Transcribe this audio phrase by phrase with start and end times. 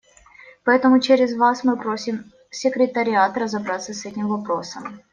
[0.63, 4.99] Поэтому через Вас мы просим секретариат разобраться с этим вопросом.